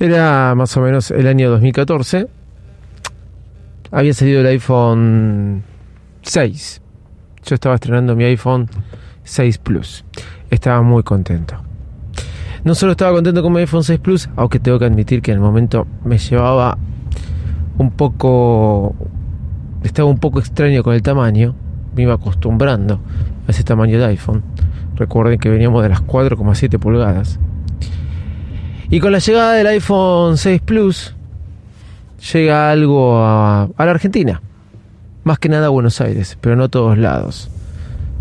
Era 0.00 0.54
más 0.54 0.76
o 0.76 0.80
menos 0.80 1.10
el 1.10 1.26
año 1.26 1.50
2014. 1.50 2.28
Había 3.90 4.14
salido 4.14 4.42
el 4.42 4.46
iPhone 4.46 5.64
6. 6.22 6.82
Yo 7.44 7.54
estaba 7.56 7.74
estrenando 7.74 8.14
mi 8.14 8.22
iPhone 8.22 8.68
6 9.24 9.58
Plus. 9.58 10.04
Estaba 10.50 10.82
muy 10.82 11.02
contento. 11.02 11.56
No 12.62 12.76
solo 12.76 12.92
estaba 12.92 13.12
contento 13.12 13.42
con 13.42 13.52
mi 13.52 13.58
iPhone 13.58 13.82
6 13.82 13.98
Plus, 13.98 14.30
aunque 14.36 14.60
tengo 14.60 14.78
que 14.78 14.84
admitir 14.84 15.20
que 15.20 15.32
en 15.32 15.38
el 15.38 15.42
momento 15.42 15.88
me 16.04 16.18
llevaba 16.18 16.78
un 17.78 17.90
poco... 17.90 18.94
Estaba 19.82 20.08
un 20.08 20.18
poco 20.18 20.38
extraño 20.38 20.84
con 20.84 20.94
el 20.94 21.02
tamaño. 21.02 21.56
Me 21.96 22.02
iba 22.02 22.14
acostumbrando 22.14 23.00
a 23.48 23.50
ese 23.50 23.64
tamaño 23.64 23.98
de 23.98 24.04
iPhone. 24.06 24.44
Recuerden 24.94 25.40
que 25.40 25.48
veníamos 25.48 25.82
de 25.82 25.88
las 25.88 26.04
4,7 26.04 26.78
pulgadas. 26.78 27.40
Y 28.90 29.00
con 29.00 29.12
la 29.12 29.18
llegada 29.18 29.52
del 29.52 29.66
iPhone 29.66 30.38
6 30.38 30.62
Plus, 30.62 31.14
llega 32.32 32.70
algo 32.70 33.18
a, 33.18 33.68
la 33.76 33.90
Argentina. 33.90 34.40
Más 35.24 35.38
que 35.38 35.50
nada 35.50 35.66
a 35.66 35.68
Buenos 35.68 36.00
Aires, 36.00 36.38
pero 36.40 36.56
no 36.56 36.64
a 36.64 36.68
todos 36.68 36.96
lados. 36.96 37.50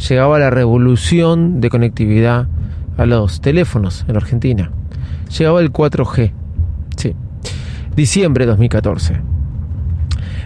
Llegaba 0.09 0.39
la 0.39 0.49
revolución 0.49 1.61
de 1.61 1.69
conectividad 1.69 2.47
a 2.97 3.05
los 3.05 3.39
teléfonos 3.39 4.03
en 4.09 4.17
Argentina. 4.17 4.69
Llegaba 5.37 5.61
el 5.61 5.71
4G. 5.71 6.33
Sí. 6.97 7.15
Diciembre 7.95 8.45
de 8.45 8.51
2014. 8.51 9.21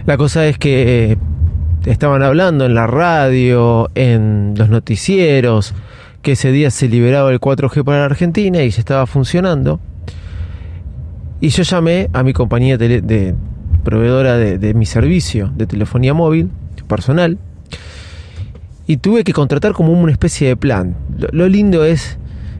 La 0.06 0.16
cosa 0.16 0.46
es 0.46 0.56
que 0.56 1.18
estaban 1.84 2.22
hablando 2.22 2.64
en 2.64 2.74
la 2.74 2.86
radio, 2.86 3.90
en 3.96 4.54
los 4.56 4.68
noticieros, 4.68 5.74
que 6.22 6.32
ese 6.32 6.52
día 6.52 6.70
se 6.70 6.86
liberaba 6.88 7.32
el 7.32 7.40
4G 7.40 7.82
para 7.82 7.98
la 7.98 8.04
Argentina 8.04 8.62
y 8.62 8.70
se 8.70 8.78
estaba 8.78 9.06
funcionando. 9.06 9.80
Y 11.42 11.48
yo 11.48 11.64
llamé 11.64 12.08
a 12.12 12.22
mi 12.22 12.32
compañía 12.32 12.78
de, 12.78 13.34
proveedora 13.82 14.36
de, 14.36 14.74
mi 14.74 14.86
servicio 14.86 15.52
de 15.56 15.66
telefonía 15.66 16.14
móvil 16.14 16.50
personal 16.86 17.36
y 18.86 18.98
tuve 18.98 19.24
que 19.24 19.32
contratar 19.32 19.72
como 19.72 19.92
una 19.92 20.12
especie 20.12 20.46
de 20.46 20.56
plan. 20.56 20.94
Lo, 21.32 21.48
lindo 21.48 21.84
es 21.84 22.16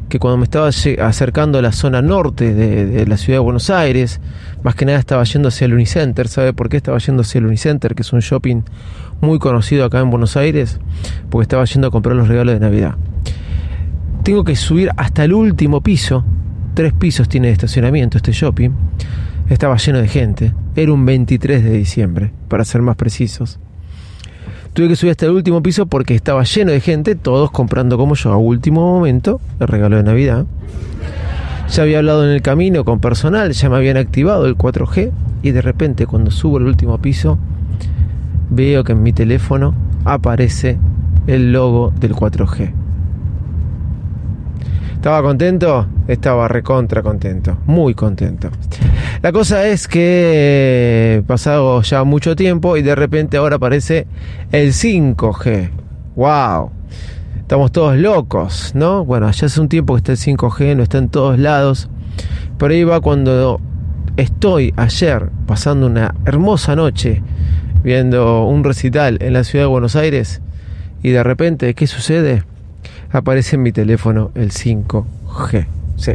que 0.08 0.18
cuando 0.18 0.36
me 0.36 0.42
estaba 0.42 0.66
acercando 0.66 1.60
a 1.60 1.62
la 1.62 1.70
zona 1.70 2.02
norte 2.02 2.54
de, 2.54 3.06
la 3.06 3.16
ciudad 3.18 3.36
de 3.36 3.44
Buenos 3.44 3.70
Aires, 3.70 4.20
más 4.64 4.74
que 4.74 4.84
nada 4.84 4.98
estaba 4.98 5.22
yendo 5.22 5.46
hacia 5.46 5.66
el 5.66 5.74
Unicenter. 5.74 6.26
¿Sabe 6.26 6.52
por 6.52 6.68
qué 6.68 6.78
estaba 6.78 6.98
yendo 6.98 7.22
hacia 7.22 7.38
el 7.38 7.46
Unicenter? 7.46 7.94
Que 7.94 8.02
es 8.02 8.12
un 8.12 8.18
shopping 8.18 8.62
muy 9.20 9.38
conocido 9.38 9.84
acá 9.84 10.00
en 10.00 10.10
Buenos 10.10 10.36
Aires, 10.36 10.80
porque 11.30 11.42
estaba 11.42 11.64
yendo 11.66 11.86
a 11.86 11.92
comprar 11.92 12.16
los 12.16 12.26
regalos 12.26 12.54
de 12.54 12.58
Navidad. 12.58 12.96
Tengo 14.24 14.42
que 14.42 14.56
subir 14.56 14.90
hasta 14.96 15.22
el 15.22 15.34
último 15.34 15.82
piso 15.82 16.24
tres 16.74 16.92
pisos 16.92 17.28
tiene 17.28 17.48
de 17.48 17.52
estacionamiento 17.52 18.16
este 18.16 18.32
shopping. 18.32 18.70
Estaba 19.48 19.76
lleno 19.76 19.98
de 19.98 20.08
gente. 20.08 20.54
Era 20.74 20.92
un 20.92 21.04
23 21.04 21.62
de 21.62 21.72
diciembre, 21.72 22.32
para 22.48 22.64
ser 22.64 22.82
más 22.82 22.96
precisos. 22.96 23.58
Tuve 24.72 24.88
que 24.88 24.96
subir 24.96 25.10
hasta 25.10 25.26
el 25.26 25.32
último 25.32 25.62
piso 25.62 25.86
porque 25.86 26.14
estaba 26.14 26.44
lleno 26.44 26.72
de 26.72 26.80
gente, 26.80 27.14
todos 27.14 27.50
comprando 27.50 27.98
como 27.98 28.14
yo 28.14 28.32
a 28.32 28.36
último 28.38 28.80
momento 28.80 29.40
el 29.60 29.68
regalo 29.68 29.96
de 29.96 30.02
Navidad. 30.02 30.46
Ya 31.68 31.82
había 31.82 31.98
hablado 31.98 32.24
en 32.24 32.30
el 32.30 32.40
camino 32.40 32.84
con 32.84 32.98
personal, 32.98 33.52
ya 33.52 33.68
me 33.68 33.76
habían 33.76 33.98
activado 33.98 34.46
el 34.46 34.56
4G 34.56 35.10
y 35.42 35.50
de 35.50 35.60
repente 35.60 36.06
cuando 36.06 36.30
subo 36.30 36.56
al 36.56 36.66
último 36.66 36.98
piso 36.98 37.38
veo 38.50 38.84
que 38.84 38.92
en 38.92 39.02
mi 39.02 39.12
teléfono 39.12 39.74
aparece 40.04 40.78
el 41.26 41.52
logo 41.52 41.92
del 41.98 42.14
4G. 42.14 42.81
¿Estaba 45.02 45.20
contento? 45.20 45.88
Estaba 46.06 46.46
recontra 46.46 47.02
contento, 47.02 47.58
muy 47.66 47.92
contento. 47.92 48.50
La 49.20 49.32
cosa 49.32 49.66
es 49.66 49.88
que 49.88 51.24
pasado 51.26 51.82
ya 51.82 52.04
mucho 52.04 52.36
tiempo 52.36 52.76
y 52.76 52.82
de 52.82 52.94
repente 52.94 53.36
ahora 53.36 53.56
aparece 53.56 54.06
el 54.52 54.72
5G. 54.72 55.70
¡Wow! 56.14 56.70
Estamos 57.36 57.72
todos 57.72 57.96
locos, 57.96 58.70
¿no? 58.76 59.04
Bueno, 59.04 59.28
ya 59.32 59.46
hace 59.46 59.60
un 59.60 59.68
tiempo 59.68 59.94
que 59.94 59.98
está 59.98 60.12
el 60.12 60.18
5G, 60.18 60.76
no 60.76 60.84
está 60.84 60.98
en 60.98 61.08
todos 61.08 61.36
lados. 61.36 61.90
Pero 62.56 62.72
ahí 62.72 62.84
va 62.84 63.00
cuando 63.00 63.60
estoy 64.16 64.72
ayer 64.76 65.30
pasando 65.48 65.86
una 65.86 66.14
hermosa 66.26 66.76
noche 66.76 67.24
viendo 67.82 68.44
un 68.44 68.62
recital 68.62 69.18
en 69.20 69.32
la 69.32 69.42
ciudad 69.42 69.64
de 69.64 69.68
Buenos 69.68 69.96
Aires 69.96 70.42
y 71.02 71.10
de 71.10 71.24
repente, 71.24 71.74
¿qué 71.74 71.88
sucede? 71.88 72.44
Aparece 73.12 73.56
en 73.56 73.62
mi 73.62 73.72
teléfono 73.72 74.30
el 74.34 74.50
5G. 74.50 75.66
Sí. 75.96 76.12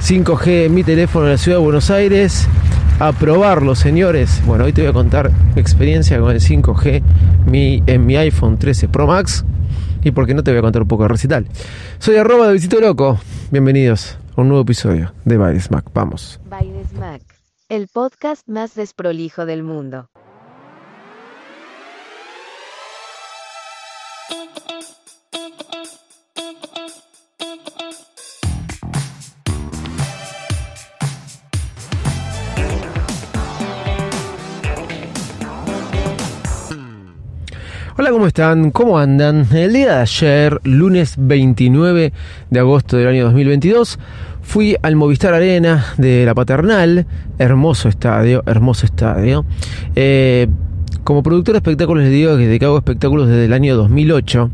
5G 0.00 0.66
en 0.66 0.74
mi 0.74 0.82
teléfono 0.82 1.26
en 1.26 1.32
la 1.32 1.38
ciudad 1.38 1.58
de 1.58 1.64
Buenos 1.64 1.90
Aires. 1.90 2.48
A 2.98 3.12
probarlo, 3.12 3.74
señores. 3.74 4.42
Bueno, 4.46 4.64
hoy 4.64 4.72
te 4.72 4.80
voy 4.80 4.90
a 4.90 4.94
contar 4.94 5.30
mi 5.54 5.60
experiencia 5.60 6.18
con 6.18 6.30
el 6.30 6.40
5G 6.40 7.02
mi, 7.46 7.82
en 7.86 8.06
mi 8.06 8.16
iPhone 8.16 8.58
13 8.58 8.88
Pro 8.88 9.06
Max. 9.06 9.44
Y 10.02 10.12
porque 10.12 10.34
no 10.34 10.42
te 10.42 10.50
voy 10.52 10.58
a 10.58 10.62
contar 10.62 10.82
un 10.82 10.88
poco 10.88 11.02
de 11.02 11.08
recital. 11.08 11.46
Soy 11.98 12.16
arroba 12.16 12.46
de 12.46 12.54
Visito 12.54 12.80
Loco. 12.80 13.18
Bienvenidos 13.50 14.16
a 14.36 14.40
un 14.40 14.48
nuevo 14.48 14.62
episodio 14.62 15.12
de 15.24 15.36
Bailes 15.36 15.70
Mac. 15.70 15.90
Vamos. 15.92 16.40
Bailes 16.48 16.92
Mac, 16.94 17.22
el 17.68 17.88
podcast 17.88 18.48
más 18.48 18.74
desprolijo 18.74 19.44
del 19.44 19.62
mundo. 19.62 20.08
Hola, 37.98 38.10
¿cómo 38.10 38.26
están? 38.26 38.72
¿Cómo 38.72 38.98
andan? 38.98 39.46
El 39.54 39.72
día 39.72 39.94
de 39.94 40.00
ayer, 40.02 40.60
lunes 40.64 41.14
29 41.16 42.12
de 42.50 42.60
agosto 42.60 42.98
del 42.98 43.08
año 43.08 43.24
2022, 43.24 43.98
fui 44.42 44.76
al 44.82 44.96
Movistar 44.96 45.32
Arena 45.32 45.94
de 45.96 46.26
la 46.26 46.34
Paternal, 46.34 47.06
hermoso 47.38 47.88
estadio, 47.88 48.42
hermoso 48.44 48.84
estadio. 48.84 49.46
Eh, 49.94 50.46
como 51.04 51.22
productor 51.22 51.54
de 51.54 51.58
espectáculos 51.58 52.04
les 52.04 52.12
digo 52.12 52.36
que 52.36 52.62
hago 52.62 52.76
espectáculos 52.76 53.28
desde 53.28 53.46
el 53.46 53.54
año 53.54 53.74
2008. 53.76 54.50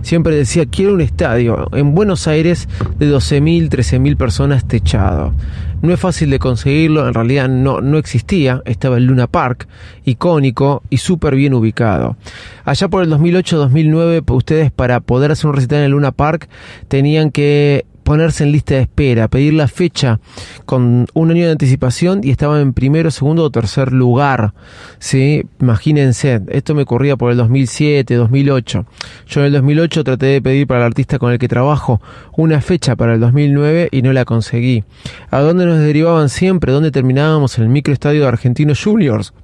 Siempre 0.00 0.34
decía, 0.34 0.64
quiero 0.64 0.94
un 0.94 1.02
estadio 1.02 1.68
en 1.72 1.94
Buenos 1.94 2.26
Aires 2.26 2.66
de 2.98 3.12
12.000, 3.12 3.68
13.000 3.68 4.16
personas 4.16 4.66
techado. 4.66 5.34
No 5.82 5.92
es 5.92 6.00
fácil 6.00 6.30
de 6.30 6.38
conseguirlo, 6.38 7.06
en 7.06 7.14
realidad 7.14 7.48
no, 7.48 7.80
no 7.80 7.98
existía, 7.98 8.62
estaba 8.64 8.96
el 8.96 9.04
Luna 9.04 9.26
Park, 9.26 9.68
icónico 10.04 10.82
y 10.90 10.96
súper 10.96 11.34
bien 11.36 11.54
ubicado. 11.54 12.16
Allá 12.64 12.88
por 12.88 13.02
el 13.02 13.10
2008-2009, 13.10 14.24
ustedes 14.34 14.70
para 14.72 15.00
poder 15.00 15.32
hacer 15.32 15.46
un 15.46 15.54
recital 15.54 15.78
en 15.80 15.84
el 15.84 15.90
Luna 15.92 16.12
Park 16.12 16.48
tenían 16.88 17.30
que 17.30 17.84
ponerse 18.06 18.44
en 18.44 18.52
lista 18.52 18.76
de 18.76 18.82
espera, 18.82 19.26
pedir 19.26 19.54
la 19.54 19.66
fecha 19.66 20.20
con 20.64 21.08
un 21.12 21.30
año 21.32 21.46
de 21.46 21.50
anticipación 21.50 22.20
y 22.22 22.30
estaban 22.30 22.60
en 22.60 22.72
primero, 22.72 23.10
segundo 23.10 23.42
o 23.42 23.50
tercer 23.50 23.92
lugar. 23.92 24.54
¿sí? 25.00 25.44
Imagínense, 25.60 26.40
esto 26.50 26.76
me 26.76 26.82
ocurría 26.82 27.16
por 27.16 27.32
el 27.32 27.36
2007, 27.36 28.14
2008. 28.14 28.86
Yo 29.26 29.40
en 29.40 29.46
el 29.46 29.52
2008 29.54 30.04
traté 30.04 30.26
de 30.26 30.40
pedir 30.40 30.68
para 30.68 30.82
el 30.82 30.86
artista 30.86 31.18
con 31.18 31.32
el 31.32 31.40
que 31.40 31.48
trabajo 31.48 32.00
una 32.36 32.60
fecha 32.60 32.94
para 32.94 33.14
el 33.14 33.20
2009 33.20 33.88
y 33.90 34.02
no 34.02 34.12
la 34.12 34.24
conseguí. 34.24 34.84
¿A 35.32 35.40
dónde 35.40 35.66
nos 35.66 35.80
derivaban 35.80 36.28
siempre? 36.28 36.72
¿Dónde 36.72 36.92
terminábamos? 36.92 37.58
El 37.58 37.68
microestadio 37.68 38.20
de 38.20 38.28
Argentinos 38.28 38.84
Juniors, 38.84 39.34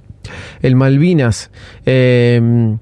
el 0.61 0.77
Malvinas. 0.77 1.51
Eh, 1.85 2.77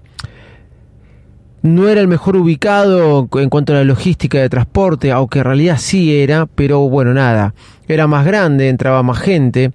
no 1.62 1.88
era 1.88 2.02
el 2.02 2.08
mejor 2.08 2.36
ubicado 2.36 3.28
en 3.34 3.50
cuanto 3.50 3.74
a 3.74 3.78
la 3.78 3.84
logística 3.84 4.40
de 4.40 4.50
transporte, 4.50 5.12
aunque 5.12 5.40
en 5.40 5.46
realidad 5.46 5.78
sí 5.80 6.20
era, 6.20 6.48
pero 6.48 6.90
bueno, 6.90 7.14
nada. 7.14 7.54
era 7.88 8.08
más 8.08 8.26
grande, 8.26 8.70
entraba 8.70 9.04
más 9.04 9.20
gente 9.20 9.72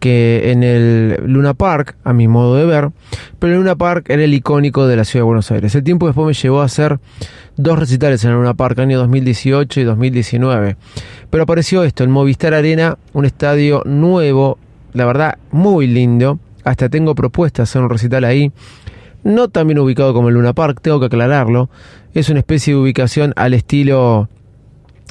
que 0.00 0.52
en 0.52 0.62
el 0.62 1.20
Luna 1.26 1.54
Park, 1.54 1.96
a 2.04 2.12
mi 2.12 2.28
modo 2.28 2.56
de 2.56 2.64
ver, 2.64 2.90
pero 3.38 3.52
el 3.52 3.58
Luna 3.58 3.76
Park 3.76 4.06
era 4.08 4.24
el 4.24 4.32
icónico 4.32 4.86
de 4.86 4.96
la 4.96 5.04
ciudad 5.04 5.22
de 5.22 5.26
Buenos 5.26 5.50
Aires. 5.50 5.74
El 5.74 5.82
tiempo 5.82 6.06
después 6.06 6.26
me 6.26 6.34
llevó 6.34 6.62
a 6.62 6.64
hacer 6.64 6.98
dos 7.56 7.78
recitales 7.78 8.24
en 8.24 8.30
el 8.30 8.36
Luna 8.36 8.54
Park, 8.54 8.78
año 8.78 8.98
2018 8.98 9.80
y 9.80 9.84
2019. 9.84 10.76
Pero 11.30 11.42
apareció 11.42 11.82
esto, 11.82 12.04
el 12.04 12.10
Movistar 12.10 12.54
Arena, 12.54 12.96
un 13.12 13.24
estadio 13.24 13.82
nuevo, 13.84 14.58
la 14.92 15.04
verdad, 15.04 15.38
muy 15.50 15.86
lindo. 15.86 16.38
Hasta 16.64 16.88
tengo 16.88 17.14
propuestas 17.14 17.68
hacer 17.68 17.82
un 17.82 17.90
recital 17.90 18.24
ahí. 18.24 18.52
No 19.24 19.48
tan 19.48 19.66
bien 19.66 19.78
ubicado 19.78 20.14
como 20.14 20.28
el 20.28 20.34
Luna 20.34 20.52
Park, 20.52 20.80
tengo 20.82 21.00
que 21.00 21.06
aclararlo. 21.06 21.70
Es 22.14 22.28
una 22.28 22.40
especie 22.40 22.74
de 22.74 22.80
ubicación 22.80 23.32
al 23.36 23.54
estilo 23.54 24.28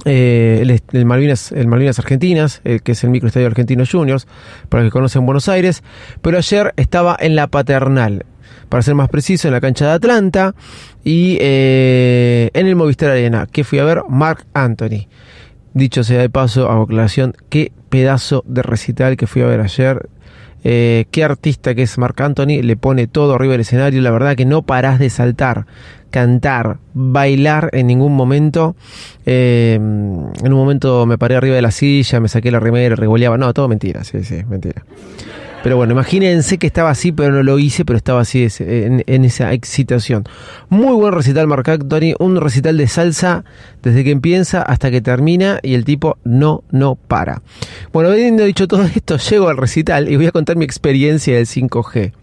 eh, 0.06 0.80
el, 0.94 1.06
Malvinas, 1.06 1.51
el 1.51 1.68
Malvinas 1.68 2.00
Argentinas, 2.00 2.62
eh, 2.63 2.80
que 2.83 2.94
es 2.94 3.04
el 3.04 3.09
microestadio 3.09 3.48
argentino 3.48 3.83
Juniors, 3.89 4.27
para 4.69 4.83
que 4.83 4.89
conocen 4.89 5.25
Buenos 5.25 5.50
Aires, 5.50 5.83
pero 6.21 6.38
ayer 6.38 6.74
estaba 6.77 7.18
en 7.19 7.36
la 7.36 7.48
paternal, 7.48 8.25
para 8.69 8.83
ser 8.83 8.95
más 8.95 9.09
preciso, 9.09 9.48
en 9.48 9.54
la 9.54 9.62
cancha 9.62 9.86
de 9.86 9.92
Atlanta 9.92 10.56
y 11.03 11.38
eh, 11.42 12.51
en 12.53 12.68
el 12.68 12.75
Movistar 12.75 13.10
Arena, 13.10 13.48
que 13.51 13.63
fui 13.63 13.80
a 13.80 13.83
ver 13.83 14.03
Mark 14.07 14.45
Anthony. 14.53 15.07
Dicho 15.74 16.03
sea 16.03 16.21
de 16.21 16.30
paso, 16.30 16.69
a 16.69 16.81
aclaración, 16.81 17.36
qué 17.50 17.71
pedazo 17.89 18.44
de 18.48 18.62
recital 18.62 19.18
que 19.18 19.27
fui 19.27 19.42
a 19.42 19.48
ver 19.48 19.62
ayer. 19.62 20.10
Qué 21.12 21.24
artista 21.24 21.75
que 21.75 21.84
es 21.84 21.98
Mark 21.98 22.22
Anthony, 22.22 22.62
le 22.62 22.75
pone 22.75 23.08
todo 23.08 23.36
arriba 23.36 23.54
del 23.54 23.62
escenario, 23.62 24.02
la 24.02 24.12
verdad 24.12 24.36
que 24.36 24.46
no 24.46 24.64
parás 24.64 25.00
de 25.00 25.10
saltar 25.10 25.66
cantar, 26.10 26.78
bailar 26.94 27.69
en 27.74 27.88
ningún 27.88 28.16
momento. 28.16 28.75
Eh, 29.25 29.75
en 29.75 30.54
un 30.54 30.60
momento 30.60 31.06
me 31.06 31.18
paré 31.18 31.36
arriba 31.36 31.56
de 31.56 31.62
la 31.62 31.72
silla, 31.72 32.19
me 32.19 32.28
saqué 32.28 32.52
la 32.52 32.60
remera, 32.60 32.96
revoleaba. 32.96 33.38
No, 33.38 33.54
todo 33.54 33.68
mentira, 33.68 34.04
sí, 34.04 34.24
sí, 34.24 34.44
mentira. 34.48 34.84
Pero 35.63 35.75
bueno, 35.75 35.94
imagínense 35.94 36.57
que 36.57 36.68
estaba 36.68 36.92
así, 36.92 37.12
pero 37.12 37.31
no 37.31 37.44
lo 37.44 37.59
hice, 37.59 37.83
pero 37.83 37.98
estaba 37.98 38.21
así 38.21 38.48
en, 38.59 39.25
esa 39.25 39.54
excitación. 39.54 40.24
Muy 40.69 40.94
buen 40.94 41.13
recital, 41.13 41.48
Marc 41.48 41.68
Anthony, 41.68 42.13
un 42.19 42.39
recital 42.39 42.77
de 42.77 42.88
salsa 42.88 43.44
desde 43.81 44.04
que 44.04 44.12
empieza 44.12 44.62
hasta 44.62 44.92
que 44.92 45.01
termina 45.01 45.59
y 45.63 45.74
el 45.74 45.83
tipo 45.83 46.18
no, 46.24 46.63
no 46.71 46.95
para. 46.95 47.42
Bueno, 47.92 48.09
habiendo 48.09 48.44
dicho 48.44 48.68
todo 48.68 48.83
esto, 48.83 49.18
llego 49.30 49.50
al 49.50 49.57
recital 49.57 50.09
y 50.09 50.15
voy 50.15 50.27
a 50.27 50.31
contar 50.31 50.56
mi 50.56 50.65
experiencia 50.65 51.36
del 51.36 51.48
5G. 51.48 52.13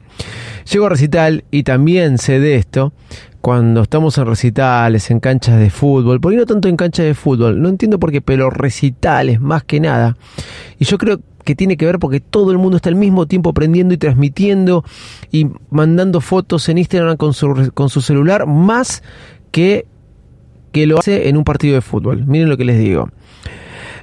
Llego 0.73 0.87
al 0.87 0.93
recital 0.93 1.45
y 1.51 1.65
también 1.65 2.19
sé 2.19 2.41
de 2.41 2.55
esto, 2.57 2.95
cuando 3.43 3.83
estamos 3.83 4.17
en 4.17 4.25
recitales, 4.25 5.11
en 5.11 5.21
canchas 5.21 5.59
de 5.59 5.69
fútbol, 5.69 6.19
por 6.19 6.33
no 6.33 6.47
tanto 6.47 6.69
en 6.69 6.77
canchas 6.77 7.05
de 7.05 7.15
fútbol, 7.15 7.61
no 7.61 7.69
entiendo 7.69 7.99
por 7.99 8.11
qué, 8.11 8.23
pero 8.23 8.49
recitales 8.49 9.39
más 9.39 9.65
que 9.65 9.81
nada. 9.81 10.17
Y 10.79 10.87
yo 10.87 10.97
creo 10.97 11.21
que 11.45 11.55
tiene 11.55 11.77
que 11.77 11.87
ver 11.87 11.99
porque 11.99 12.21
todo 12.21 12.51
el 12.51 12.59
mundo 12.59 12.77
está 12.77 12.89
al 12.89 12.95
mismo 12.97 13.27
tiempo 13.27 13.51
aprendiendo 13.51 13.95
y 13.95 13.99
transmitiendo 13.99 14.85
y 15.31 15.47
mandando 15.71 16.21
fotos 16.21 16.69
en 16.69 16.79
Instagram 16.79 17.17
con 17.17 17.35
su, 17.35 17.71
con 17.75 17.91
su 17.91 18.01
celular, 18.01 18.47
más 18.47 19.03
que 19.51 19.87
que 20.75 20.89
lo 20.89 20.99
hace 20.99 21.29
en 21.29 21.37
un 21.37 21.45
partido 21.45 21.77
de 21.77 21.81
fútbol. 21.81 22.27
Miren 22.27 22.49
lo 22.49 22.57
que 22.57 22.65
les 22.65 22.79
digo. 22.79 23.09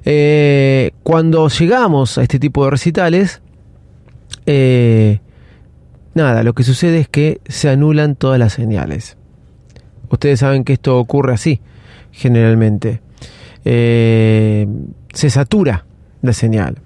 Eh, 0.06 0.92
cuando 1.04 1.48
llegamos 1.50 2.18
a 2.18 2.24
este 2.24 2.40
tipo 2.40 2.64
de 2.64 2.72
recitales, 2.72 3.42
eh, 4.46 5.20
nada, 6.14 6.44
lo 6.44 6.54
que 6.54 6.64
sucede 6.64 7.00
es 7.00 7.10
que 7.10 7.42
se 7.46 7.70
anulan 7.70 8.16
todas 8.16 8.40
las 8.40 8.54
señales. 8.54 9.18
Ustedes 10.10 10.40
saben 10.40 10.64
que 10.64 10.74
esto 10.74 10.98
ocurre 10.98 11.34
así, 11.34 11.60
generalmente. 12.12 13.02
Eh, 13.66 14.66
se 15.14 15.30
satura 15.30 15.86
la 16.22 16.34
señal. 16.34 16.78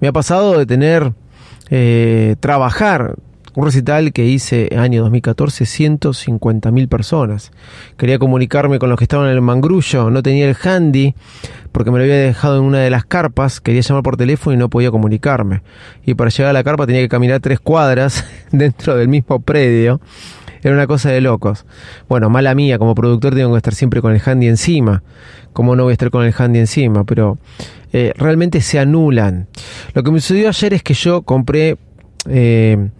Me 0.00 0.08
ha 0.08 0.12
pasado 0.12 0.58
de 0.58 0.66
tener, 0.66 1.12
eh, 1.70 2.36
trabajar 2.40 3.16
un 3.54 3.64
recital 3.64 4.12
que 4.12 4.26
hice 4.26 4.68
año 4.76 5.00
2014, 5.02 5.64
150 5.64 6.70
mil 6.70 6.88
personas. 6.88 7.52
Quería 7.96 8.18
comunicarme 8.18 8.78
con 8.78 8.90
los 8.90 8.98
que 8.98 9.04
estaban 9.04 9.28
en 9.28 9.32
el 9.32 9.40
mangrullo, 9.40 10.10
no 10.10 10.22
tenía 10.22 10.48
el 10.48 10.56
handy 10.62 11.14
porque 11.72 11.90
me 11.90 11.98
lo 11.98 12.04
había 12.04 12.16
dejado 12.16 12.58
en 12.58 12.64
una 12.64 12.78
de 12.78 12.90
las 12.90 13.04
carpas, 13.06 13.60
quería 13.60 13.80
llamar 13.80 14.02
por 14.02 14.16
teléfono 14.16 14.54
y 14.54 14.58
no 14.58 14.68
podía 14.68 14.90
comunicarme. 14.90 15.62
Y 16.04 16.14
para 16.14 16.30
llegar 16.30 16.50
a 16.50 16.52
la 16.52 16.64
carpa 16.64 16.86
tenía 16.86 17.00
que 17.00 17.08
caminar 17.08 17.40
tres 17.40 17.58
cuadras 17.60 18.26
dentro 18.52 18.96
del 18.96 19.08
mismo 19.08 19.40
predio 19.40 20.00
era 20.62 20.74
una 20.74 20.86
cosa 20.86 21.10
de 21.10 21.20
locos. 21.20 21.64
Bueno, 22.08 22.28
mala 22.28 22.54
mía, 22.54 22.78
como 22.78 22.94
productor 22.94 23.34
tengo 23.34 23.52
que 23.52 23.58
estar 23.58 23.74
siempre 23.74 24.02
con 24.02 24.12
el 24.12 24.20
handy 24.24 24.48
encima. 24.48 25.02
¿Cómo 25.52 25.76
no 25.76 25.84
voy 25.84 25.92
a 25.92 25.94
estar 25.94 26.10
con 26.10 26.24
el 26.24 26.34
handy 26.36 26.58
encima? 26.58 27.04
Pero 27.04 27.38
eh, 27.98 28.12
realmente 28.14 28.60
se 28.60 28.78
anulan. 28.78 29.48
Lo 29.94 30.02
que 30.02 30.10
me 30.10 30.20
sucedió 30.20 30.50
ayer 30.50 30.74
es 30.74 30.82
que 30.82 30.92
yo 30.92 31.22
compré 31.22 31.78
eh, 32.28 32.90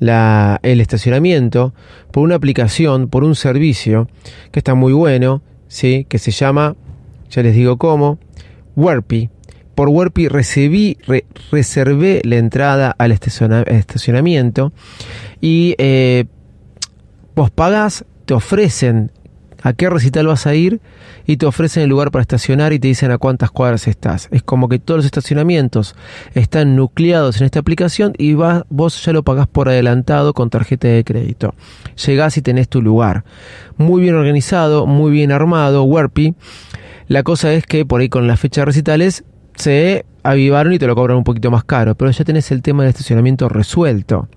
el 0.00 0.80
estacionamiento 0.80 1.72
por 2.10 2.24
una 2.24 2.34
aplicación, 2.34 3.06
por 3.06 3.22
un 3.22 3.36
servicio 3.36 4.08
que 4.50 4.58
está 4.58 4.74
muy 4.74 4.92
bueno, 4.92 5.40
¿sí? 5.68 6.04
que 6.08 6.18
se 6.18 6.32
llama, 6.32 6.74
ya 7.30 7.44
les 7.44 7.54
digo 7.54 7.78
cómo, 7.78 8.18
Warpy. 8.74 9.30
Por 9.76 9.88
Warpy 9.88 10.26
recibí, 10.26 10.98
reservé 11.52 12.20
la 12.24 12.36
entrada 12.36 12.92
al 12.98 13.12
estacionamiento 13.12 14.72
y 15.40 15.76
eh, 15.78 16.24
Vos 17.36 17.50
pagás, 17.50 18.04
te 18.26 18.34
ofrecen 18.34 19.12
a 19.62 19.72
qué 19.72 19.90
recital 19.90 20.26
vas 20.26 20.46
a 20.46 20.54
ir 20.54 20.80
y 21.26 21.36
te 21.36 21.46
ofrecen 21.46 21.82
el 21.82 21.90
lugar 21.90 22.10
para 22.10 22.22
estacionar 22.22 22.72
y 22.72 22.78
te 22.78 22.88
dicen 22.88 23.10
a 23.10 23.18
cuántas 23.18 23.50
cuadras 23.50 23.86
estás. 23.88 24.28
Es 24.30 24.42
como 24.42 24.68
que 24.68 24.78
todos 24.78 24.98
los 24.98 25.04
estacionamientos 25.04 25.94
están 26.34 26.76
nucleados 26.76 27.40
en 27.40 27.46
esta 27.46 27.60
aplicación 27.60 28.14
y 28.18 28.34
vos 28.34 29.04
ya 29.04 29.12
lo 29.12 29.22
pagás 29.22 29.46
por 29.46 29.68
adelantado 29.68 30.34
con 30.34 30.50
tarjeta 30.50 30.88
de 30.88 31.04
crédito. 31.04 31.54
Llegás 32.06 32.36
y 32.36 32.42
tenés 32.42 32.68
tu 32.68 32.82
lugar. 32.82 33.24
Muy 33.76 34.02
bien 34.02 34.14
organizado, 34.14 34.86
muy 34.86 35.10
bien 35.12 35.32
armado, 35.32 35.84
Warpy. 35.84 36.34
La 37.08 37.22
cosa 37.22 37.52
es 37.52 37.66
que 37.66 37.84
por 37.84 38.00
ahí 38.00 38.08
con 38.08 38.26
las 38.26 38.38
fechas 38.38 38.64
recitales 38.64 39.24
se 39.56 40.04
avivaron 40.22 40.72
y 40.72 40.78
te 40.78 40.86
lo 40.86 40.94
cobran 40.94 41.18
un 41.18 41.24
poquito 41.24 41.50
más 41.50 41.64
caro, 41.64 41.94
pero 41.94 42.10
ya 42.10 42.24
tenés 42.24 42.50
el 42.50 42.62
tema 42.62 42.82
del 42.82 42.90
estacionamiento 42.90 43.48
resuelto. 43.48 44.28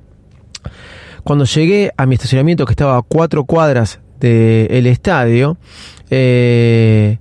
Cuando 1.23 1.45
llegué 1.45 1.91
a 1.95 2.05
mi 2.05 2.15
estacionamiento, 2.15 2.65
que 2.65 2.73
estaba 2.73 2.97
a 2.97 3.01
cuatro 3.01 3.45
cuadras 3.45 3.99
del 4.29 4.87
estadio, 4.87 5.57
eh, 6.09 7.17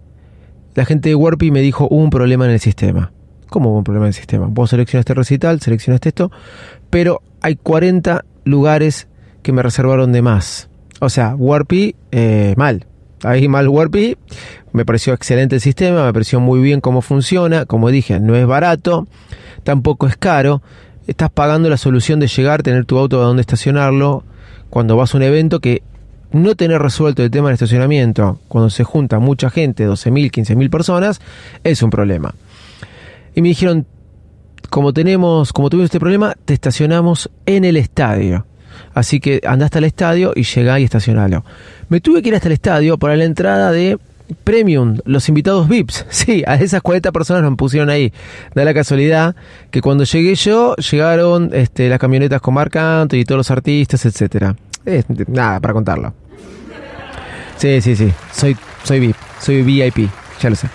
la 0.75 0.85
gente 0.85 1.09
de 1.09 1.15
Warpy 1.15 1.51
me 1.51 1.61
dijo, 1.61 1.87
hubo 1.91 2.03
un 2.03 2.11
problema 2.11 2.45
en 2.47 2.53
el 2.53 2.61
sistema. 2.61 3.13
¿Cómo 3.49 3.71
hubo 3.71 3.79
un 3.79 3.85
problema 3.85 4.07
en 4.07 4.09
el 4.09 4.15
sistema? 4.15 4.47
Vos 4.49 4.71
seleccionaste 4.71 5.15
recital, 5.15 5.61
seleccionaste 5.61 6.09
esto, 6.11 6.31
pero 6.91 7.23
hay 7.41 7.57
40 7.57 8.25
lugares 8.45 9.09
que 9.43 9.53
me 9.53 9.63
reservaron 9.63 10.13
de 10.13 10.23
más. 10.23 10.69
O 11.01 11.09
sea, 11.09 11.35
Warpy, 11.35 11.95
eh, 12.11 12.55
mal. 12.57 12.87
Ahí 13.25 13.49
mal 13.49 13.69
Warpy. 13.69 14.17
Me 14.73 14.85
pareció 14.85 15.13
excelente 15.13 15.57
el 15.57 15.61
sistema, 15.61 16.07
me 16.07 16.13
pareció 16.13 16.41
muy 16.41 16.61
bien 16.61 16.81
cómo 16.81 17.03
funciona. 17.03 17.67
Como 17.67 17.91
dije, 17.91 18.21
no 18.21 18.35
es 18.35 18.47
barato, 18.47 19.07
tampoco 19.65 20.07
es 20.07 20.17
caro 20.17 20.63
estás 21.07 21.31
pagando 21.31 21.69
la 21.69 21.77
solución 21.77 22.21
de 22.21 22.27
llegar, 22.27 22.63
tener 22.63 22.85
tu 22.85 22.99
auto 22.99 23.21
a 23.21 23.25
donde 23.25 23.41
estacionarlo, 23.41 24.25
cuando 24.71 24.97
vas 24.97 25.15
a 25.15 25.17
un 25.17 25.23
evento 25.23 25.61
que 25.61 25.83
no 26.33 26.55
tener 26.55 26.81
resuelto 26.81 27.23
el 27.23 27.31
tema 27.31 27.49
del 27.49 27.55
estacionamiento, 27.55 28.41
cuando 28.49 28.71
se 28.71 28.85
junta 28.85 29.19
mucha 29.19 29.51
gente, 29.51 29.89
12.000, 29.89 30.31
15.000 30.31 30.71
personas, 30.71 31.21
es 31.65 31.83
un 31.83 31.91
problema. 31.91 32.35
Y 33.35 33.43
me 33.43 33.49
dijeron, 33.49 33.87
como 34.71 34.93
tenemos, 34.93 35.53
como 35.53 35.71
tuvimos 35.71 35.87
este 35.87 36.01
problema, 36.01 36.35
te 36.45 36.55
estacionamos 36.55 37.31
en 37.47 37.65
el 37.65 37.77
estadio. 37.77 38.47
Así 38.95 39.21
que 39.21 39.41
anda 39.47 39.67
hasta 39.67 39.79
el 39.79 39.85
estadio 39.85 40.33
y 40.35 40.45
llega 40.45 40.81
y 40.81 40.85
estacionalo. 40.85 41.45
Me 41.89 42.01
tuve 42.01 42.23
que 42.23 42.29
ir 42.31 42.35
hasta 42.35 42.49
el 42.49 42.53
estadio 42.53 42.99
para 42.99 43.17
la 43.17 43.25
entrada 43.25 43.71
de 43.71 43.99
Premium, 44.45 44.99
los 45.05 45.29
invitados 45.29 45.69
VIPs. 45.69 46.07
Sí, 46.11 46.43
a 46.47 46.55
esas 46.55 46.81
40 46.83 47.13
personas 47.13 47.43
nos 47.43 47.57
pusieron 47.57 47.91
ahí. 47.91 48.13
Da 48.55 48.65
la 48.65 48.75
casualidad 48.75 49.35
que 49.71 49.81
cuando 49.81 50.05
llegué 50.05 50.35
yo, 50.35 50.75
llegaron 50.77 51.51
este, 51.53 51.89
las 51.89 51.99
camionetas 51.99 52.41
con 52.41 52.55
Marc 52.55 52.77
y 53.13 53.25
todos 53.25 53.39
los 53.39 53.51
artistas, 53.51 54.07
etcétera. 54.07 54.57
nada, 55.29 55.61
para 55.61 55.75
contarlo. 55.75 56.15
Sí, 57.57 57.81
sí, 57.81 57.97
sí. 57.97 58.13
Soy, 58.33 58.57
soy 58.83 59.01
VIP, 59.01 59.17
soy 59.41 59.63
VIP, 59.63 60.11
ya 60.41 60.51
lo 60.51 60.57
sé. 60.57 60.69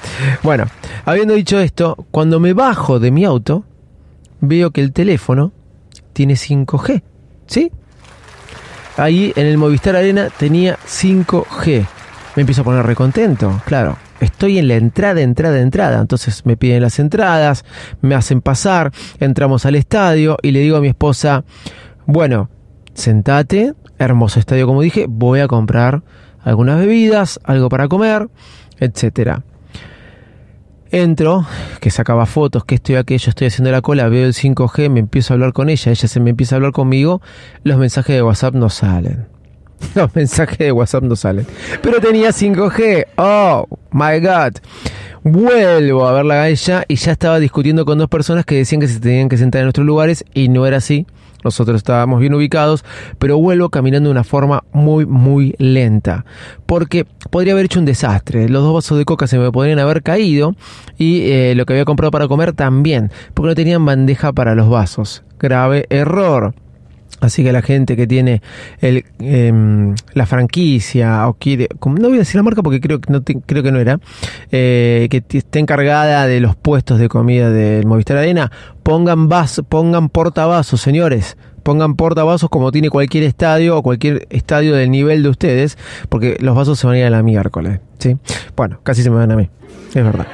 Bueno, 0.43 0.65
habiendo 1.05 1.33
dicho 1.33 1.59
esto, 1.59 2.07
cuando 2.11 2.39
me 2.39 2.53
bajo 2.53 2.99
de 2.99 3.11
mi 3.11 3.25
auto, 3.25 3.65
veo 4.39 4.71
que 4.71 4.81
el 4.81 4.93
teléfono 4.93 5.51
tiene 6.13 6.35
5G. 6.35 7.03
¿Sí? 7.47 7.71
Ahí 8.97 9.31
en 9.35 9.45
el 9.45 9.57
Movistar 9.57 9.95
Arena 9.95 10.29
tenía 10.37 10.77
5G 10.85 11.85
me 12.37 12.41
empiezo 12.41 12.61
a 12.61 12.65
poner 12.65 12.85
recontento, 12.85 13.63
claro. 13.65 13.97
Estoy 14.19 14.59
en 14.59 14.67
la 14.67 14.75
entrada, 14.75 15.21
entrada, 15.21 15.59
entrada. 15.59 15.99
Entonces 15.99 16.45
me 16.45 16.55
piden 16.55 16.83
las 16.83 16.99
entradas, 16.99 17.65
me 18.01 18.13
hacen 18.13 18.41
pasar, 18.41 18.91
entramos 19.19 19.65
al 19.65 19.73
estadio 19.73 20.37
y 20.43 20.51
le 20.51 20.59
digo 20.59 20.77
a 20.77 20.81
mi 20.81 20.87
esposa, 20.87 21.43
bueno, 22.05 22.51
sentate, 22.97 23.73
hermoso 23.99 24.39
estadio 24.39 24.65
como 24.65 24.81
dije, 24.81 25.05
voy 25.07 25.39
a 25.39 25.47
comprar 25.47 26.01
algunas 26.43 26.79
bebidas, 26.79 27.39
algo 27.43 27.69
para 27.69 27.87
comer, 27.87 28.27
etcétera. 28.79 29.43
Entro, 30.89 31.45
que 31.79 31.91
sacaba 31.91 32.25
fotos, 32.25 32.65
que 32.65 32.75
estoy 32.75 32.95
aquello, 32.95 33.29
estoy 33.29 33.47
haciendo 33.47 33.71
la 33.71 33.81
cola, 33.81 34.07
veo 34.07 34.25
el 34.25 34.33
5G, 34.33 34.89
me 34.89 35.01
empiezo 35.01 35.33
a 35.33 35.35
hablar 35.35 35.53
con 35.53 35.69
ella, 35.69 35.91
ella 35.91 36.07
se 36.07 36.19
me 36.19 36.29
empieza 36.31 36.55
a 36.55 36.57
hablar 36.57 36.71
conmigo, 36.71 37.21
los 37.63 37.77
mensajes 37.77 38.15
de 38.15 38.23
WhatsApp 38.23 38.55
no 38.55 38.69
salen. 38.69 39.27
Los 39.93 40.15
mensajes 40.15 40.57
de 40.57 40.71
WhatsApp 40.71 41.03
no 41.03 41.15
salen. 41.15 41.45
Pero 41.83 42.01
tenía 42.01 42.29
5G. 42.29 43.05
Oh, 43.17 43.67
my 43.91 44.19
God. 44.19 44.57
Vuelvo 45.21 46.07
a 46.07 46.13
verla 46.13 46.41
a 46.41 46.49
ella 46.49 46.83
y 46.87 46.95
ya 46.95 47.11
estaba 47.11 47.37
discutiendo 47.37 47.85
con 47.85 47.99
dos 47.99 48.09
personas 48.09 48.43
que 48.43 48.55
decían 48.55 48.81
que 48.81 48.87
se 48.87 48.99
tenían 48.99 49.29
que 49.29 49.37
sentar 49.37 49.59
en 49.59 49.65
nuestros 49.65 49.85
lugares 49.85 50.25
y 50.33 50.49
no 50.49 50.65
era 50.65 50.77
así. 50.77 51.05
Nosotros 51.43 51.77
estábamos 51.77 52.19
bien 52.19 52.33
ubicados, 52.33 52.83
pero 53.19 53.37
vuelvo 53.37 53.69
caminando 53.69 54.09
de 54.09 54.11
una 54.11 54.23
forma 54.23 54.63
muy, 54.73 55.05
muy 55.05 55.55
lenta. 55.59 56.25
Porque 56.65 57.05
podría 57.29 57.53
haber 57.53 57.65
hecho 57.65 57.79
un 57.79 57.85
desastre. 57.85 58.49
Los 58.49 58.63
dos 58.63 58.73
vasos 58.73 58.97
de 58.97 59.05
coca 59.05 59.27
se 59.27 59.37
me 59.37 59.51
podrían 59.51 59.79
haber 59.79 60.03
caído 60.03 60.55
y 60.97 61.31
eh, 61.31 61.53
lo 61.55 61.65
que 61.65 61.73
había 61.73 61.85
comprado 61.85 62.11
para 62.11 62.27
comer 62.27 62.53
también, 62.53 63.11
porque 63.33 63.49
no 63.49 63.55
tenían 63.55 63.85
bandeja 63.85 64.33
para 64.33 64.55
los 64.55 64.69
vasos. 64.69 65.23
Grave 65.39 65.85
error. 65.89 66.53
Así 67.19 67.43
que 67.43 67.51
la 67.51 67.63
gente 67.63 67.95
que 67.95 68.05
tiene 68.05 68.43
el, 68.79 69.03
em, 69.19 69.95
la 70.13 70.27
franquicia 70.27 71.27
o 71.27 71.33
quiere, 71.33 71.67
no 71.83 72.09
voy 72.09 72.17
a 72.17 72.19
decir 72.19 72.35
la 72.35 72.43
marca 72.43 72.61
porque 72.61 72.79
creo 72.79 73.01
que 73.01 73.11
no, 73.11 73.23
creo 73.23 73.63
que 73.63 73.71
no 73.71 73.79
era, 73.79 73.99
eh, 74.51 75.07
que 75.09 75.23
esté 75.35 75.57
encargada 75.57 76.27
de 76.27 76.39
los 76.39 76.55
puestos 76.55 76.99
de 76.99 77.09
comida 77.09 77.49
del 77.49 77.87
Movistar 77.87 78.17
Arena, 78.17 78.51
pongan 78.87 79.27
vas, 79.27 79.61
pongan 79.67 80.07
portavasos, 80.07 80.79
señores, 80.79 81.35
pongan 81.61 81.97
portavasos 81.97 82.49
como 82.49 82.71
tiene 82.71 82.89
cualquier 82.89 83.25
estadio 83.25 83.75
o 83.77 83.83
cualquier 83.83 84.27
estadio 84.29 84.73
del 84.73 84.91
nivel 84.91 85.23
de 85.23 85.29
ustedes, 85.29 85.77
porque 86.07 86.37
los 86.39 86.55
vasos 86.55 86.79
se 86.79 86.87
van 86.87 86.95
a 86.95 86.99
ir 86.99 87.03
a 87.03 87.09
la 87.09 87.21
miércoles, 87.21 87.81
¿sí? 87.99 88.15
Bueno, 88.55 88.79
casi 88.83 89.03
se 89.03 89.09
me 89.09 89.17
van 89.17 89.29
a 89.29 89.35
mí. 89.35 89.49
Es 89.89 90.05
verdad. 90.05 90.25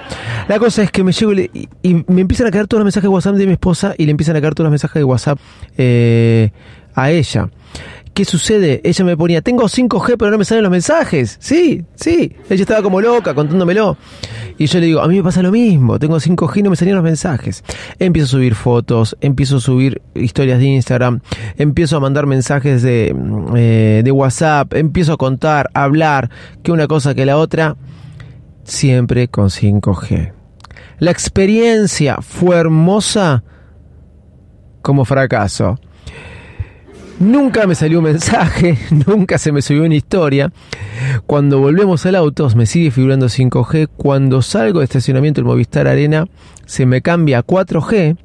La 0.47 0.59
cosa 0.59 0.83
es 0.83 0.91
que 0.91 1.03
me 1.03 1.13
llego 1.13 1.33
y, 1.33 1.67
me 2.07 2.21
empiezan 2.21 2.45
a 2.45 2.51
caer 2.51 2.67
todos 2.67 2.77
los 2.81 2.85
mensajes 2.85 3.09
de 3.09 3.15
WhatsApp 3.15 3.35
de 3.37 3.47
mi 3.47 3.53
esposa 3.53 3.95
y 3.97 4.05
le 4.05 4.11
empiezan 4.11 4.35
a 4.35 4.41
caer 4.41 4.53
todos 4.53 4.65
los 4.65 4.71
mensajes 4.71 4.99
de 4.99 5.03
WhatsApp 5.03 5.39
eh, 5.75 6.51
a 6.93 7.09
ella. 7.09 7.49
¿Qué 8.13 8.25
sucede? 8.25 8.79
Ella 8.83 9.05
me 9.05 9.17
ponía, 9.17 9.41
tengo 9.41 9.63
5G 9.63 10.17
pero 10.19 10.29
no 10.29 10.37
me 10.37 10.45
salen 10.45 10.63
los 10.63 10.71
mensajes. 10.71 11.37
Sí, 11.39 11.83
sí. 11.95 12.35
Ella 12.49 12.61
estaba 12.61 12.83
como 12.83 13.01
loca 13.01 13.33
contándomelo. 13.33 13.97
Y 14.57 14.67
yo 14.67 14.79
le 14.79 14.85
digo, 14.85 15.01
a 15.01 15.07
mí 15.07 15.15
me 15.17 15.23
pasa 15.23 15.41
lo 15.41 15.51
mismo, 15.51 15.97
tengo 15.97 16.17
5G 16.17 16.57
y 16.57 16.63
no 16.63 16.69
me 16.69 16.75
salían 16.75 16.95
los 16.95 17.03
mensajes. 17.03 17.63
Empiezo 17.97 18.27
a 18.27 18.29
subir 18.29 18.53
fotos, 18.53 19.17
empiezo 19.19 19.57
a 19.57 19.59
subir 19.59 20.01
historias 20.13 20.59
de 20.59 20.65
Instagram, 20.65 21.21
empiezo 21.57 21.97
a 21.97 21.99
mandar 21.99 22.27
mensajes 22.27 22.83
de, 22.83 23.15
eh, 23.55 24.01
de 24.03 24.11
WhatsApp, 24.11 24.75
empiezo 24.75 25.13
a 25.13 25.17
contar, 25.17 25.69
a 25.73 25.83
hablar, 25.83 26.29
que 26.61 26.71
una 26.71 26.85
cosa 26.87 27.15
que 27.15 27.25
la 27.25 27.37
otra 27.37 27.77
siempre 28.63 29.27
con 29.27 29.49
5G. 29.49 30.33
La 30.99 31.09
experiencia 31.09 32.17
fue 32.21 32.55
hermosa 32.57 33.43
como 34.83 35.03
fracaso. 35.03 35.79
Nunca 37.19 37.67
me 37.67 37.75
salió 37.75 37.99
un 37.99 38.05
mensaje, 38.05 38.77
nunca 39.07 39.37
se 39.37 39.51
me 39.51 39.61
subió 39.61 39.83
una 39.83 39.95
historia. 39.95 40.51
Cuando 41.25 41.59
volvemos 41.59 42.05
al 42.05 42.15
auto 42.15 42.49
me 42.55 42.65
sigue 42.65 42.91
figurando 42.91 43.27
5G. 43.27 43.89
Cuando 43.95 44.41
salgo 44.41 44.79
de 44.79 44.85
estacionamiento 44.85 45.39
del 45.39 45.45
Movistar 45.45 45.87
Arena 45.87 46.27
se 46.65 46.85
me 46.85 47.01
cambia 47.01 47.39
a 47.39 47.45
4G 47.45 48.17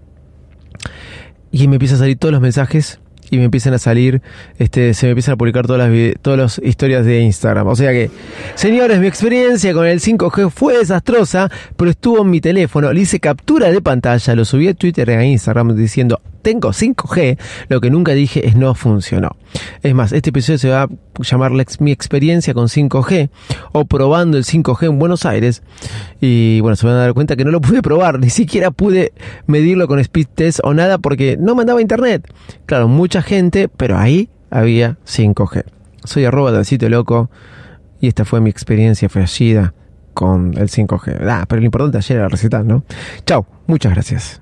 y 1.51 1.69
me 1.69 1.77
empiezan 1.77 1.97
a 1.97 2.01
salir 2.01 2.19
todos 2.19 2.33
los 2.33 2.41
mensajes 2.41 3.01
y 3.31 3.37
me 3.37 3.45
empiezan 3.45 3.75
a 3.75 3.79
salir, 3.79 4.23
este, 4.59 4.95
se 4.95 5.07
me 5.07 5.11
empiezan 5.11 5.35
a 5.35 5.37
publicar 5.37 5.67
todas 5.67 5.89
las, 5.91 6.15
todas 6.23 6.39
las 6.39 6.61
historias 6.67 7.05
de 7.05 7.21
Instagram. 7.21 7.67
O 7.67 7.77
sea 7.77 7.93
que, 7.93 8.11
señores, 8.55 9.01
mi 9.01 9.07
experiencia 9.07 9.75
con 9.75 9.87
el 9.87 10.01
5G 10.01 10.51
fue 10.51 10.79
desastrosa, 10.79 11.51
pero 11.77 11.91
estuvo 11.91 12.23
en 12.23 12.31
mi 12.31 12.41
teléfono, 12.41 12.93
le 12.93 13.01
hice 13.01 13.21
captura 13.21 13.71
de 13.71 13.83
pantalla, 13.83 14.35
lo 14.35 14.45
subí 14.45 14.69
a 14.69 14.75
Twitter 14.75 15.09
y 15.11 15.25
Instagram 15.27 15.77
diciendo, 15.77 16.21
tengo 16.49 16.71
5G, 16.71 17.39
lo 17.69 17.83
que 17.83 17.91
nunca 17.91 18.13
dije 18.13 18.47
es 18.47 18.57
no 18.57 18.75
funcionó. 18.75 19.37
Es 19.83 19.95
más, 19.95 20.13
este 20.13 20.31
episodio 20.31 20.57
se 20.57 20.71
va 20.71 20.85
a 20.85 20.89
llamar 21.21 21.53
mi 21.81 21.93
experiencia 21.93 22.55
con 22.55 22.69
5G 22.69 23.29
o 23.73 23.85
probando 23.85 24.39
el 24.39 24.45
5G 24.45 24.87
en 24.87 24.99
Buenos 24.99 25.27
Aires. 25.27 25.63
Y 26.23 26.61
bueno, 26.61 26.75
se 26.75 26.87
van 26.87 26.97
a 26.97 27.01
dar 27.01 27.13
cuenta 27.13 27.37
que 27.37 27.45
no 27.45 27.51
lo 27.51 27.61
pude 27.61 27.83
probar, 27.83 28.19
ni 28.19 28.31
siquiera 28.31 28.71
pude 28.71 29.13
medirlo 29.47 29.87
con 29.89 29.99
speed 29.99 30.27
test 30.35 30.61
o 30.63 30.73
nada 30.73 30.97
porque 30.97 31.37
no 31.39 31.55
mandaba 31.55 31.83
internet. 31.83 32.33
Claro, 32.65 32.89
mucha 32.89 33.21
gente, 33.21 33.69
pero 33.69 33.99
ahí 33.99 34.31
había 34.49 34.97
5G. 35.07 35.65
Soy 36.05 36.25
arroba 36.25 36.51
del 36.51 36.65
sitio 36.65 36.89
loco 36.89 37.29
y 38.01 38.09
esta 38.09 38.25
fue 38.25 38.41
mi 38.41 38.49
experiencia 38.49 39.11
fallida 39.11 39.75
con 40.15 40.57
el 40.57 40.71
5G. 40.71 41.29
Ah, 41.29 41.45
pero 41.47 41.61
lo 41.61 41.67
importante 41.67 41.99
ayer 41.99 42.17
era 42.17 42.29
recitar, 42.29 42.65
¿no? 42.65 42.85
Chao, 43.27 43.45
muchas 43.67 43.93
gracias. 43.93 44.41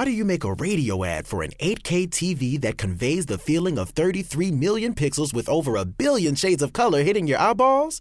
How 0.00 0.06
do 0.06 0.12
you 0.12 0.24
make 0.24 0.44
a 0.44 0.54
radio 0.54 1.04
ad 1.04 1.26
for 1.26 1.42
an 1.42 1.50
8K 1.60 2.08
TV 2.08 2.58
that 2.62 2.78
conveys 2.78 3.26
the 3.26 3.36
feeling 3.36 3.76
of 3.78 3.90
33 3.90 4.50
million 4.50 4.94
pixels 4.94 5.34
with 5.34 5.46
over 5.46 5.76
a 5.76 5.84
billion 5.84 6.34
shades 6.34 6.62
of 6.62 6.72
color 6.72 7.02
hitting 7.02 7.26
your 7.26 7.38
eyeballs? 7.38 8.00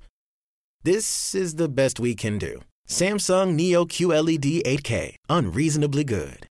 This 0.83 1.35
is 1.35 1.55
the 1.55 1.67
best 1.67 1.99
we 1.99 2.15
can 2.15 2.37
do. 2.37 2.61
Samsung 2.87 3.53
Neo 3.55 3.83
QLED 3.83 4.61
8K, 4.63 5.15
unreasonably 5.27 6.05
good. 6.05 6.47